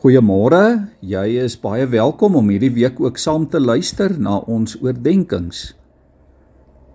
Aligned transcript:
Goeiemôre. 0.00 0.88
Jy 1.04 1.42
is 1.44 1.58
baie 1.60 1.84
welkom 1.92 2.38
om 2.38 2.46
hierdie 2.48 2.70
week 2.72 2.96
ook 3.04 3.18
saam 3.20 3.42
te 3.52 3.58
luister 3.60 4.14
na 4.16 4.38
ons 4.48 4.78
oordeenkings. 4.80 5.74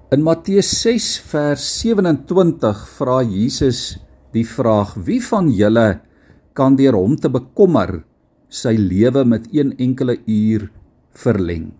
In 0.09 0.23
Matteus 0.25 0.71
6 0.79 1.09
vers 1.29 1.67
27 1.83 2.79
vra 2.95 3.19
Jesus 3.21 3.99
die 4.33 4.41
vraag: 4.49 4.95
Wie 5.05 5.19
van 5.21 5.51
julle 5.53 5.99
kan 6.57 6.79
deur 6.79 6.97
hom 6.97 7.13
te 7.13 7.29
bekommer 7.29 7.99
sy 8.49 8.73
lewe 8.73 9.21
met 9.21 9.45
een 9.53 9.75
enkele 9.77 10.17
uur 10.25 10.65
verleng? 11.13 11.75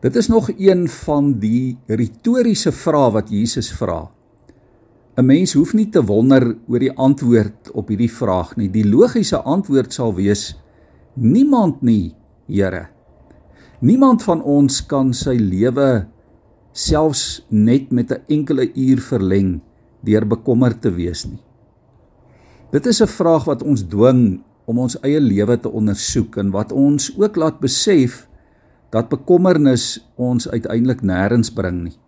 Dit 0.00 0.16
is 0.16 0.32
nog 0.32 0.48
een 0.56 0.88
van 1.04 1.34
die 1.44 1.76
retoriese 1.92 2.72
vrae 2.72 3.12
wat 3.18 3.28
Jesus 3.28 3.68
vra. 3.68 4.06
'n 5.18 5.26
Mens 5.26 5.52
hoef 5.54 5.72
nie 5.74 5.88
te 5.90 6.02
wonder 6.06 6.56
oor 6.68 6.78
die 6.78 6.92
antwoord 6.96 7.70
op 7.74 7.88
hierdie 7.88 8.12
vraag 8.12 8.56
nie. 8.56 8.68
Die 8.68 8.86
logiese 8.86 9.42
antwoord 9.42 9.92
sal 9.92 10.14
wees: 10.14 10.54
Niemand 11.14 11.82
nie, 11.82 12.14
Here. 12.46 12.88
Niemand 13.80 14.22
van 14.22 14.42
ons 14.42 14.80
kan 14.86 15.12
sy 15.14 15.36
lewe 15.38 16.06
selfs 16.72 17.42
net 17.48 17.90
met 17.90 18.12
'n 18.12 18.22
enkele 18.28 18.70
uur 18.74 19.00
verleng 19.00 19.60
deur 20.04 20.26
bekommerd 20.26 20.80
te 20.82 20.90
wees 20.90 21.26
nie. 21.26 21.42
Dit 22.72 22.86
is 22.86 23.00
'n 23.02 23.06
vraag 23.06 23.44
wat 23.44 23.62
ons 23.62 23.82
dwing 23.82 24.42
om 24.64 24.78
ons 24.78 25.00
eie 25.02 25.20
lewe 25.20 25.56
te 25.56 25.68
ondersoek 25.68 26.36
en 26.36 26.50
wat 26.50 26.72
ons 26.72 27.10
ook 27.18 27.36
laat 27.36 27.60
besef 27.60 28.28
dat 28.90 29.08
bekommernis 29.08 29.98
ons 30.16 30.48
uiteindelik 30.48 31.02
nêrens 31.02 31.50
bring 31.54 31.82
nie. 31.82 31.98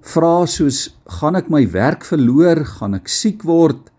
Vra 0.00 0.46
soos 0.48 0.94
gaan 1.20 1.36
ek 1.36 1.50
my 1.52 1.66
werk 1.68 2.06
verloor, 2.08 2.62
gaan 2.64 2.96
ek 2.96 3.08
siek 3.12 3.42
word, 3.44 3.90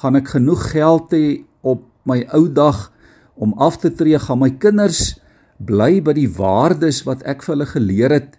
gaan 0.00 0.16
ek 0.16 0.30
genoeg 0.32 0.62
geld 0.72 1.12
hê 1.12 1.26
op 1.60 1.84
my 2.08 2.22
ou 2.32 2.46
dag 2.48 2.88
om 3.36 3.52
af 3.60 3.76
te 3.82 3.90
tree, 3.92 4.16
gaan 4.16 4.40
my 4.40 4.48
kinders 4.56 5.18
bly 5.60 6.00
by 6.00 6.14
die 6.16 6.30
waardes 6.38 7.02
wat 7.04 7.20
ek 7.28 7.44
vir 7.44 7.54
hulle 7.54 7.68
geleer 7.68 8.14
het, 8.16 8.38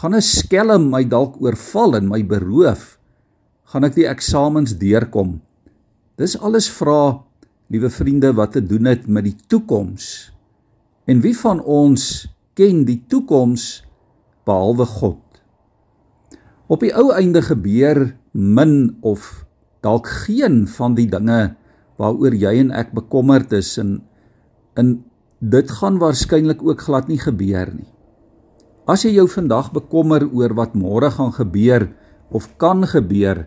gaan 0.00 0.16
'n 0.16 0.24
skelm 0.24 0.88
my 0.90 1.04
dalk 1.04 1.36
oorval 1.44 1.96
en 2.00 2.08
my 2.08 2.22
beroof, 2.22 2.96
gaan 3.68 3.84
ek 3.84 3.94
die 3.94 4.08
eksamens 4.08 4.78
deurkom. 4.80 5.40
Dis 6.16 6.38
alles 6.40 6.70
vra, 6.70 7.20
liewe 7.68 7.90
vriende, 7.90 8.32
wat 8.32 8.52
te 8.52 8.62
doen 8.64 8.86
het 8.86 9.06
met 9.06 9.24
die 9.24 9.36
toekoms. 9.48 10.32
En 11.06 11.20
wie 11.20 11.36
van 11.36 11.60
ons 11.60 12.26
ken 12.54 12.84
die 12.84 13.02
toekoms 13.08 13.84
behalwe 14.44 14.86
God? 14.86 15.23
Op 16.74 16.82
die 16.82 16.90
ou 16.90 17.12
einde 17.14 17.38
gebeur 17.44 18.08
min 18.34 18.96
of 19.06 19.44
dalk 19.84 20.08
geen 20.24 20.64
van 20.74 20.96
die 20.98 21.06
dinge 21.06 21.54
waaroor 22.02 22.34
jy 22.34 22.56
en 22.64 22.72
ek 22.74 22.90
bekommerd 22.96 23.52
is 23.54 23.76
en 23.78 24.00
in 24.80 24.96
dit 25.38 25.70
gaan 25.70 26.00
waarskynlik 26.02 26.64
ook 26.66 26.82
glad 26.82 27.06
nie 27.06 27.20
gebeur 27.20 27.70
nie. 27.70 27.90
As 28.90 29.04
jy 29.06 29.14
jou 29.14 29.28
vandag 29.30 29.70
bekommer 29.76 30.26
oor 30.26 30.56
wat 30.58 30.74
môre 30.74 31.12
gaan 31.14 31.30
gebeur 31.36 31.86
of 32.34 32.50
kan 32.58 32.82
gebeur 32.90 33.44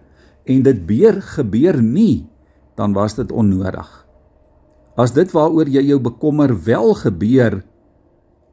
en 0.47 0.63
dit 0.63 0.79
beer 0.87 1.19
gebeur 1.35 1.81
nie, 1.83 2.29
dan 2.79 2.95
was 2.95 3.17
dit 3.19 3.33
onnodig. 3.33 3.89
As 4.95 5.11
dit 5.11 5.27
waaroor 5.35 5.67
jy 5.67 5.83
jou 5.91 5.99
bekommer 5.99 6.55
wel 6.63 6.95
gebeur, 6.95 7.59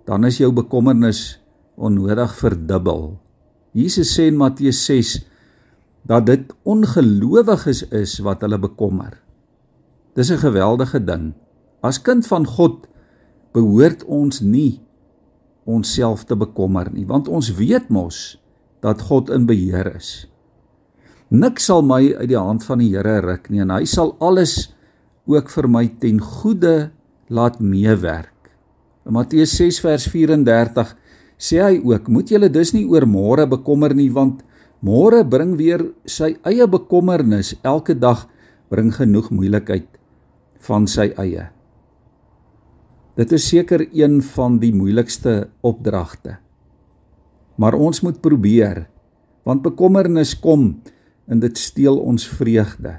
dan 0.09 0.27
is 0.27 0.43
jou 0.43 0.51
bekommernis 0.51 1.39
onnodig 1.79 2.35
verdubbel. 2.43 3.15
Jesus 3.75 4.13
sê 4.15 4.29
in 4.31 4.39
Matteus 4.39 4.85
6 4.87 5.17
dat 6.07 6.29
dit 6.29 6.53
ongelowiges 6.63 7.83
is 7.91 8.21
wat 8.23 8.45
hulle 8.47 8.61
bekommer. 8.63 9.19
Dis 10.15 10.31
'n 10.31 10.39
geweldige 10.39 11.01
ding. 11.05 11.35
As 11.83 11.99
kind 11.99 12.27
van 12.27 12.47
God 12.47 12.87
behoort 13.53 14.05
ons 14.05 14.41
nie 14.41 14.81
onsself 15.65 16.25
te 16.25 16.37
bekommer 16.37 16.93
nie, 16.93 17.07
want 17.07 17.29
ons 17.29 17.55
weet 17.55 17.89
mos 17.89 18.39
dat 18.81 19.03
God 19.03 19.31
in 19.31 19.47
beheer 19.47 19.97
is. 19.97 20.29
Niks 21.29 21.65
sal 21.65 21.83
my 21.83 22.15
uit 22.15 22.29
die 22.29 22.39
hand 22.39 22.65
van 22.65 22.79
die 22.79 22.93
Here 22.95 23.21
ruk 23.21 23.51
nie 23.51 23.61
en 23.61 23.71
hy 23.71 23.85
sal 23.85 24.17
alles 24.21 24.75
ook 25.27 25.49
vir 25.51 25.69
my 25.69 25.89
ten 25.99 26.21
goeie 26.21 26.91
laat 27.29 27.61
meewerk. 27.61 28.53
In 29.07 29.13
Matteus 29.13 29.57
6 29.57 29.81
vers 29.81 30.07
34 30.07 30.95
sê 31.45 31.61
hy 31.61 31.81
ook: 31.85 32.09
"Moet 32.09 32.31
julle 32.33 32.49
dus 32.49 32.73
nie 32.73 32.87
oor 32.89 33.07
môre 33.07 33.47
bekommer 33.47 33.95
nie, 33.95 34.11
want 34.11 34.45
môre 34.81 35.25
bring 35.25 35.57
weer 35.57 35.93
sy 36.07 36.37
eie 36.45 36.67
bekommernis. 36.67 37.55
Elke 37.63 37.95
dag 37.95 38.29
bring 38.71 38.93
genoeg 38.93 39.31
moeilikheid 39.31 39.89
van 40.61 40.87
sy 40.87 41.13
eie." 41.19 41.51
Dit 43.15 43.33
is 43.33 43.47
seker 43.47 43.87
een 43.93 44.23
van 44.35 44.59
die 44.59 44.73
moeilikste 44.75 45.51
opdragte. 45.63 46.39
Maar 47.57 47.75
ons 47.79 48.01
moet 48.03 48.19
probeer, 48.21 48.89
want 49.47 49.63
bekommernis 49.63 50.35
kom 50.35 50.81
en 51.31 51.41
dit 51.41 51.59
steel 51.59 51.95
ons 52.01 52.27
vreugde. 52.27 52.99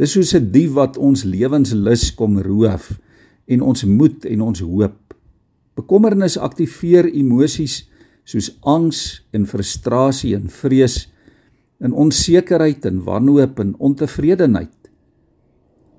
Dis 0.00 0.12
soos 0.16 0.34
'n 0.34 0.50
dief 0.50 0.72
wat 0.72 0.96
ons 0.96 1.24
lewenslus 1.24 2.14
kom 2.14 2.38
roof 2.38 2.98
en 3.46 3.60
ons 3.62 3.84
moed 3.84 4.24
en 4.24 4.40
ons 4.40 4.60
hoop. 4.60 5.14
Bekommernis 5.78 6.36
aktiveer 6.38 7.06
emosies 7.06 7.84
soos 8.24 8.50
angs 8.66 9.22
en 9.34 9.46
frustrasie 9.46 10.34
en 10.36 10.48
vrees 10.50 11.08
en 11.80 11.94
onsekerheid 11.96 12.84
en 12.86 13.00
wanhoop 13.06 13.60
en 13.62 13.74
ontevredenheid. 13.78 14.74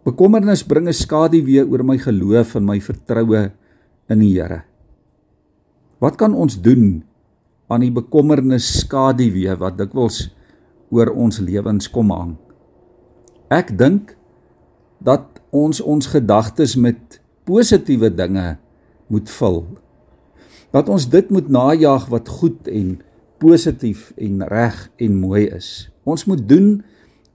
Bekommernis 0.05 0.63
bring 0.63 0.87
'n 0.87 0.93
skaduwee 0.93 1.63
oor 1.65 1.83
my 1.83 1.97
geloof 1.97 2.55
en 2.55 2.65
my 2.65 2.79
vertroue 2.79 3.51
in 4.09 4.19
die 4.19 4.33
Here. 4.33 4.63
Wat 5.99 6.17
kan 6.17 6.33
ons 6.33 6.61
doen 6.61 7.03
aan 7.69 7.81
die 7.81 7.93
bekommernis 7.93 8.79
skaduwee 8.81 9.53
wat 9.55 9.77
dikwels 9.77 10.29
oor 10.89 11.13
ons 11.13 11.39
lewens 11.39 11.87
kom 11.87 12.09
hang? 12.09 12.37
Ek 13.49 13.77
dink 13.77 14.17
dat 14.99 15.41
ons 15.51 15.81
ons 15.81 16.07
gedagtes 16.07 16.75
met 16.75 17.21
positiewe 17.45 18.09
dinge 18.09 18.57
moet 19.11 19.29
vul. 19.29 19.63
Dat 20.71 20.89
ons 20.89 21.07
dit 21.11 21.31
moet 21.33 21.49
najag 21.51 22.07
wat 22.11 22.31
goed 22.31 22.67
en 22.71 22.99
positief 23.41 24.11
en 24.15 24.45
reg 24.47 24.77
en 25.01 25.17
mooi 25.19 25.49
is. 25.51 25.89
Ons 26.07 26.25
moet 26.29 26.41
doen 26.47 26.79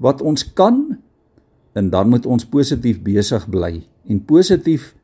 wat 0.03 0.23
ons 0.23 0.45
kan 0.57 0.97
en 1.77 1.91
dan 1.93 2.09
moet 2.09 2.27
ons 2.27 2.49
positief 2.49 3.03
besig 3.05 3.45
bly 3.53 3.83
en 4.09 4.23
positief 4.25 4.95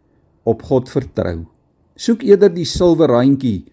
op 0.49 0.63
God 0.67 0.89
vertrou. 0.91 1.43
Soek 1.99 2.25
eerder 2.25 2.53
die 2.55 2.67
silwer 2.67 3.13
randjie 3.13 3.67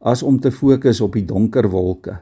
as 0.00 0.22
om 0.22 0.38
te 0.40 0.52
fokus 0.54 1.02
op 1.04 1.16
die 1.18 1.26
donker 1.26 1.68
wolke. 1.70 2.20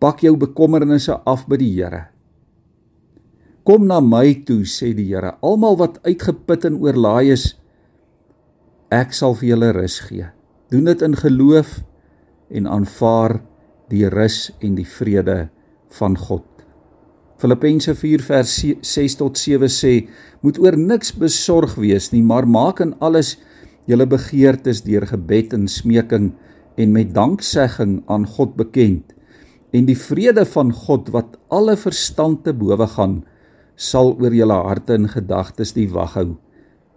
Pak 0.00 0.22
jou 0.24 0.32
bekommernisse 0.40 1.18
af 1.28 1.44
by 1.50 1.58
die 1.60 1.72
Here. 1.76 2.06
Kom 3.68 3.84
na 3.86 4.00
my 4.00 4.40
toe 4.48 4.62
sê 4.64 4.94
die 4.96 5.10
Here. 5.10 5.34
Almal 5.44 5.76
wat 5.76 5.98
uitgeput 6.06 6.64
en 6.64 6.78
oorlaai 6.80 7.34
is, 7.34 7.59
Ek 8.90 9.12
sal 9.14 9.36
vir 9.38 9.52
julle 9.52 9.68
rus 9.70 10.00
gee. 10.02 10.26
Doen 10.74 10.88
dit 10.88 11.02
in 11.06 11.12
geloof 11.14 11.76
en 12.50 12.66
aanvaar 12.66 13.36
die 13.90 14.08
rus 14.10 14.48
en 14.58 14.74
die 14.74 14.86
vrede 14.98 15.44
van 15.94 16.16
God. 16.18 16.46
Filippense 17.38 17.94
4 17.94 18.24
vers 18.26 18.54
6 18.82 19.14
tot 19.20 19.38
7 19.38 19.70
sê: 19.70 19.92
Moet 20.42 20.58
oor 20.58 20.74
niks 20.74 21.14
besorg 21.14 21.76
wees 21.78 22.10
nie, 22.10 22.24
maar 22.26 22.50
maak 22.50 22.82
in 22.82 22.96
alles 22.98 23.36
julle 23.86 24.08
begeertes 24.10 24.82
deur 24.82 25.06
gebed 25.06 25.54
en 25.54 25.70
smeking 25.70 26.32
en 26.74 26.92
met 26.92 27.14
danksegging 27.14 28.00
aan 28.10 28.26
God 28.26 28.58
bekend. 28.58 29.14
En 29.70 29.86
die 29.86 29.98
vrede 29.98 30.42
van 30.50 30.74
God 30.74 31.14
wat 31.14 31.38
alle 31.46 31.78
verstand 31.78 32.42
te 32.42 32.52
bowe 32.52 32.90
gaan, 32.90 33.20
sal 33.76 34.16
oor 34.18 34.34
julle 34.34 34.58
harte 34.66 34.98
en 34.98 35.06
gedagtes 35.08 35.76
die 35.78 35.86
wag 35.94 36.18
hou 36.18 36.28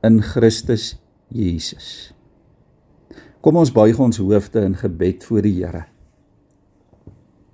in 0.03 0.23
Christus 0.25 0.95
Jesus. 1.33 2.13
Kom 3.43 3.57
ons 3.59 3.73
buig 3.73 3.97
ons 3.99 4.21
hoofde 4.21 4.61
in 4.63 4.75
gebed 4.77 5.25
voor 5.27 5.43
die 5.43 5.55
Here. 5.57 5.83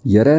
Here, 0.03 0.37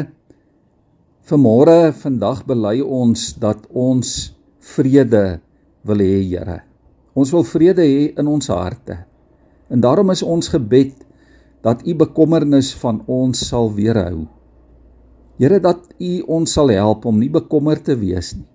vanmôre 1.26 1.92
vandag 1.96 2.44
bely 2.48 2.78
ons 2.84 3.32
dat 3.40 3.64
ons 3.72 4.32
vrede 4.76 5.40
wil 5.88 6.04
hê, 6.04 6.20
Here. 6.28 6.60
Ons 7.16 7.32
wil 7.34 7.46
vrede 7.48 7.84
hê 7.84 8.10
in 8.20 8.28
ons 8.30 8.52
harte. 8.52 9.00
En 9.70 9.80
daarom 9.82 10.12
is 10.12 10.22
ons 10.22 10.52
gebed 10.52 10.94
dat 11.64 11.82
u 11.86 11.94
bekommernis 11.96 12.72
van 12.80 13.02
ons 13.10 13.40
sal 13.50 13.72
weerhou. 13.74 14.26
Here 15.40 15.60
dat 15.60 15.88
u 15.98 16.20
ons 16.28 16.52
sal 16.52 16.72
help 16.74 17.06
om 17.08 17.18
nie 17.20 17.30
bekommerd 17.32 17.86
te 17.88 17.96
wees 17.96 18.34
nie, 18.36 18.48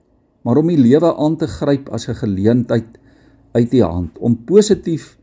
maar 0.45 0.61
om 0.61 0.69
die 0.69 0.77
lewe 0.77 1.11
aan 1.17 1.37
te 1.41 1.47
gryp 1.49 1.89
as 1.89 2.07
'n 2.07 2.17
geleentheid 2.21 2.99
uit 3.55 3.71
die 3.71 3.83
hand 3.83 4.17
om 4.19 4.35
positief 4.47 5.15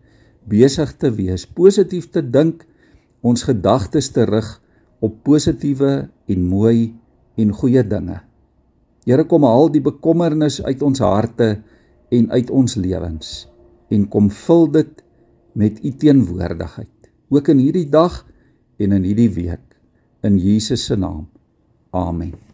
besig 0.49 0.97
te 0.99 1.13
wees, 1.15 1.45
positief 1.47 2.09
te 2.11 2.23
dink, 2.25 2.65
ons 3.23 3.45
gedagtes 3.47 4.11
te 4.15 4.25
rig 4.27 4.49
op 5.03 5.21
positiewe 5.27 6.09
en 6.31 6.45
mooi 6.49 6.93
en 7.39 7.55
goeie 7.55 7.83
dinge. 7.87 8.19
Here 9.07 9.25
kom 9.27 9.47
haal 9.47 9.71
die 9.75 9.83
bekommernis 9.83 10.61
uit 10.63 10.83
ons 10.83 11.03
harte 11.03 11.57
en 12.13 12.31
uit 12.31 12.51
ons 12.51 12.77
lewens 12.79 13.33
en 13.93 14.07
kom 14.09 14.31
vul 14.33 14.69
dit 14.79 15.03
met 15.59 15.83
u 15.85 15.91
teenwoordigheid 16.05 17.11
ook 17.33 17.51
in 17.53 17.61
hierdie 17.65 17.89
dag 17.91 18.23
en 18.79 18.97
in 18.99 19.05
hierdie 19.09 19.31
week 19.33 19.77
in 20.23 20.39
Jesus 20.39 20.87
se 20.87 20.97
naam. 20.97 21.27
Amen. 21.91 22.52